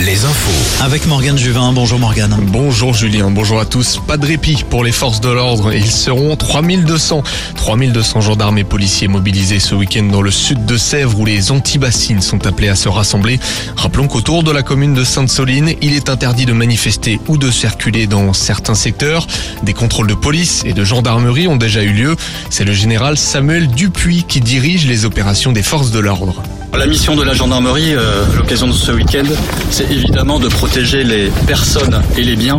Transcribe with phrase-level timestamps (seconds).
[0.00, 0.84] Les infos.
[0.84, 1.72] Avec Morgane Juvin.
[1.72, 2.36] Bonjour Morgane.
[2.48, 3.98] Bonjour Julien, bonjour à tous.
[4.06, 5.72] Pas de répit pour les forces de l'ordre.
[5.72, 7.22] Ils seront 3200.
[7.56, 12.20] 3200 gendarmes et policiers mobilisés ce week-end dans le sud de Sèvres où les antibassines
[12.20, 13.40] sont appelés à se rassembler.
[13.76, 18.06] Rappelons qu'autour de la commune de Sainte-Soline, il est interdit de manifester ou de circuler
[18.06, 19.26] dans certains secteurs.
[19.62, 22.16] Des contrôles de police et de gendarmerie ont déjà eu lieu.
[22.50, 26.42] C'est le général Samuel Dupuis qui dirige les opérations des forces de l'ordre.
[26.76, 29.24] La mission de la gendarmerie, euh, à l'occasion de ce week-end,
[29.70, 32.58] c'est évidemment de protéger les personnes et les biens.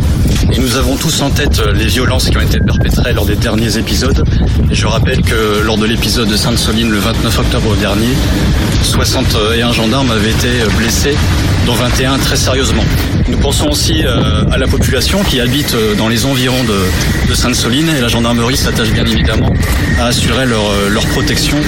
[0.52, 3.36] Et nous avons tous en tête euh, les violences qui ont été perpétrées lors des
[3.36, 4.24] derniers épisodes.
[4.70, 8.08] Je rappelle que lors de l'épisode de Sainte-Soline le 29 octobre dernier,
[8.82, 11.16] 61 gendarmes avaient été euh, blessés,
[11.66, 12.84] dont 21 très sérieusement.
[13.28, 18.00] Nous pensons aussi euh, à la population qui habite dans les environs de, Sainte-Soline et
[18.00, 19.52] la gendarmerie s'attache bien évidemment
[20.00, 21.58] à assurer leur, protection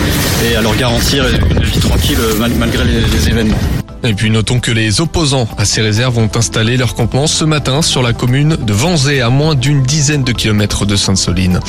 [0.44, 3.58] et à leur garantir une vie tranquille mal- malgré les événements.
[4.02, 7.82] Et puis notons que les opposants à ces réserves ont installé leur campement ce matin
[7.82, 11.60] sur la commune de Vanzé, à moins d'une dizaine de kilomètres de Sainte-Soline.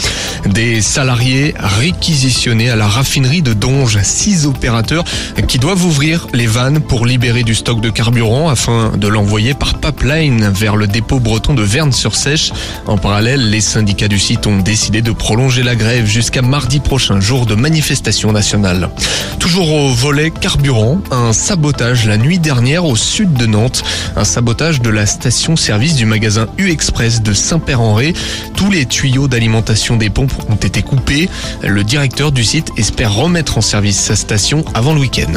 [0.45, 5.03] Des salariés réquisitionnés à la raffinerie de Donge, six opérateurs
[5.47, 9.80] qui doivent ouvrir les vannes pour libérer du stock de carburant afin de l'envoyer par
[9.80, 12.53] pipeline vers le dépôt breton de Verne-sur-Sèche.
[12.88, 17.20] En parallèle, les syndicats du site ont décidé de prolonger la grève jusqu'à mardi prochain,
[17.20, 18.89] jour de manifestation nationale.
[19.39, 23.83] Toujours au volet carburant, un sabotage la nuit dernière au sud de Nantes.
[24.16, 28.14] Un sabotage de la station-service du magasin U-Express de Saint-Père-en-Ré.
[28.55, 31.30] Tous les tuyaux d'alimentation des pompes ont été coupés.
[31.64, 35.31] Le directeur du site espère remettre en service sa station avant le week-end.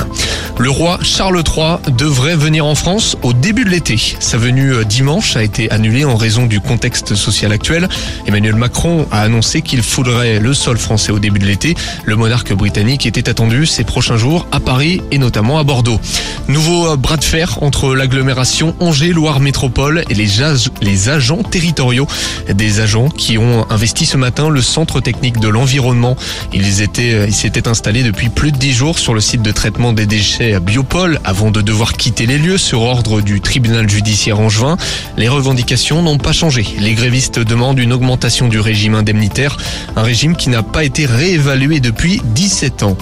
[0.58, 3.98] Le roi Charles III devrait venir en France au début de l'été.
[4.20, 7.88] Sa venue euh, dimanche a été annulée en raison du contexte social actuel.
[8.26, 11.74] Emmanuel Macron a annoncé qu'il faudrait le sol français au début de l'été.
[12.04, 16.00] Le monarque britannique était attendu ces prochains jours à Paris et notamment à Bordeaux.
[16.48, 22.06] Nouveau euh, bras de fer entre l'agglomération Angers-Loire Métropole et les, agents territoriaux.
[22.52, 26.16] Des agents qui ont investi ce matin le centre technique de l'environnement.
[26.52, 29.52] Ils étaient, euh, ils s'étaient installés depuis plus de dix jours sur le site de
[29.52, 33.88] traitement des déchets à Biopol avant de devoir quitter les lieux sur ordre du tribunal
[33.88, 34.76] judiciaire angevin.
[35.16, 36.66] Les revendications n'ont pas changé.
[36.78, 39.56] Les grévistes demandent une augmentation du régime indemnitaire,
[39.96, 42.96] un régime qui n'a pas été réévalué depuis 17 ans.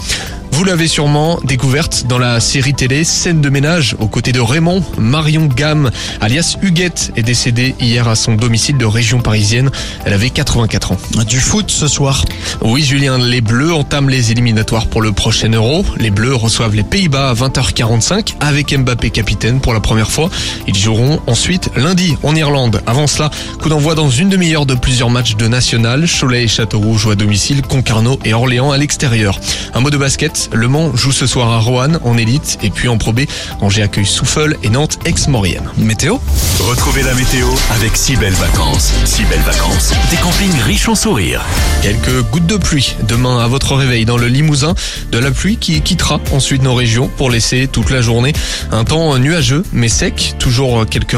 [0.53, 4.85] Vous l'avez sûrement découverte dans la série télé Scène de ménage aux côtés de Raymond.
[4.99, 5.91] Marion Gamme,
[6.21, 9.71] alias Huguette, est décédée hier à son domicile de région parisienne.
[10.05, 10.99] Elle avait 84 ans.
[11.27, 12.27] Du foot ce soir.
[12.61, 15.87] Oui, Julien, les Bleus entament les éliminatoires pour le prochain Euro.
[15.97, 20.29] Les Bleus reçoivent les Pays-Bas à 20h45 avec Mbappé capitaine pour la première fois.
[20.69, 22.83] Ils joueront ensuite lundi en Irlande.
[22.87, 23.31] Avant cela,
[23.63, 26.07] coup d'envoi dans une demi-heure de plusieurs matchs de national.
[26.07, 29.41] Cholet et Châteauroux jouent à domicile, Concarneau et Orléans à l'extérieur.
[29.73, 32.89] Un mot de basket, Le Mans joue ce soir à Roanne en élite et puis
[32.89, 33.21] en Pro B,
[33.61, 35.69] Angers accueille Souffle et Nantes ex-Maurienne.
[35.77, 36.19] Météo
[36.61, 38.93] Retrouvez la météo avec si belles vacances.
[39.05, 41.45] Si belles vacances, des campings riches en sourires.
[41.83, 44.75] Quelques gouttes de pluie demain à votre réveil dans le Limousin.
[45.11, 48.33] De la pluie qui quittera ensuite nos régions pour laisser toute la journée
[48.71, 50.35] un temps nuageux mais sec.
[50.39, 51.11] Toujours quelques